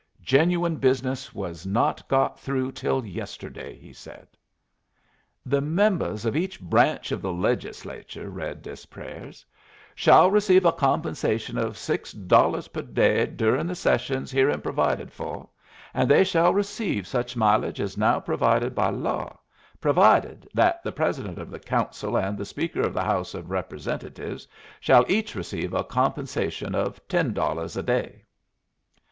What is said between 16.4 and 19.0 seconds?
receive such mileage as now provided by